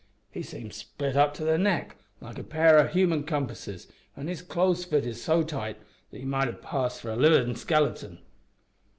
He 0.31 0.41
seemed 0.41 0.73
split 0.73 1.15
up 1.15 1.31
to 1.35 1.45
the 1.45 1.59
neck, 1.59 1.95
like 2.21 2.39
a 2.39 2.43
pair 2.43 2.79
o' 2.79 2.87
human 2.87 3.23
compasses, 3.23 3.85
an' 4.17 4.25
his 4.29 4.41
clo's 4.41 4.83
fitted 4.83 5.15
so 5.15 5.43
tight 5.43 5.77
that 6.09 6.17
he 6.17 6.25
might 6.25 6.47
have 6.47 6.63
passed 6.63 7.01
for 7.01 7.11
a 7.11 7.15
livin' 7.15 7.55
skeleton! 7.55 8.17